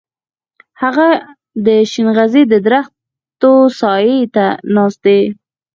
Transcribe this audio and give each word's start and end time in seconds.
هغه 0.81 1.07
د 1.65 1.67
شينغزي 1.91 2.43
د 2.51 2.53
درختې 2.65 3.47
و 3.55 3.57
سايه 3.79 4.19
ته 4.35 4.45
ناست 4.75 4.99
دی. 5.05 5.21